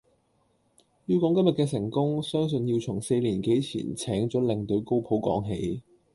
[1.05, 5.83] 要講今日嘅成功，相信要從四年幾前請咗領隊高普講起。